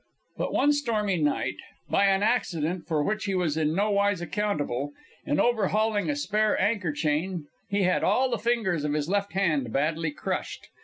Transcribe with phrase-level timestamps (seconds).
[0.35, 1.57] But one stormy night,
[1.87, 4.93] by an accident for which he was in nowise accountable,
[5.27, 9.71] in overhauling a spare anchor chain he had all the fingers of his left hand
[9.71, 10.69] badly crushed.